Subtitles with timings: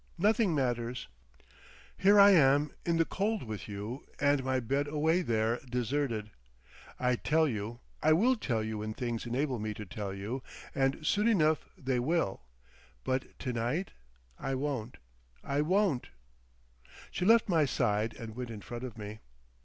[0.17, 1.07] Nothing matters.
[1.95, 6.31] Here I am in the cold with you and my bed away there deserted.
[6.99, 10.41] I'd tell you—I will tell you when things enable me to tell you,
[10.73, 12.41] and soon enough they will.
[13.03, 16.07] But to night—I won't—I won't."
[17.11, 19.19] She left my side and went in front of me.